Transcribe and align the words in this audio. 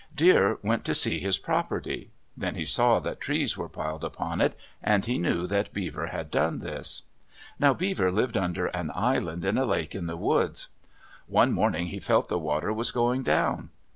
Deer 0.15 0.57
went 0.63 0.83
to 0.85 0.95
see 0.95 1.19
his 1.19 1.37
property. 1.37 2.09
Then 2.35 2.55
he 2.55 2.65
saw 2.65 2.99
that 3.01 3.21
trees 3.21 3.55
were 3.55 3.69
piled 3.69 4.03
upon 4.03 4.41
it 4.41 4.57
and 4.81 5.05
he 5.05 5.19
knew 5.19 5.45
that 5.45 5.73
Beaver 5.73 6.07
had 6.07 6.31
done 6.31 6.57
this. 6.57 7.03
Now 7.59 7.75
Beaver 7.75 8.11
lived 8.11 8.35
under 8.35 8.65
an 8.65 8.89
island 8.95 9.45
in 9.45 9.59
a 9.59 9.65
lake 9.65 9.93
in 9.93 10.07
the 10.07 10.17
woods. 10.17 10.69
One 11.27 11.51
morning 11.51 11.85
he 11.89 11.99
felt 11.99 12.29
the 12.29 12.39
water 12.39 12.73
was 12.73 12.89
going 12.89 13.21
down. 13.21 13.69